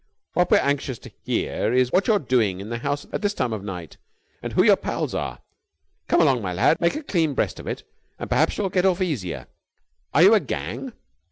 [0.33, 3.53] What we're anxious to hear is what you're doing in the house at this time
[3.53, 3.97] of night,
[4.41, 5.41] and who your pals are.
[6.07, 7.83] Come along, my lad, make a clean breast of it
[8.17, 9.45] and perhaps you'll get off easier.
[10.11, 10.93] Are you a gang?"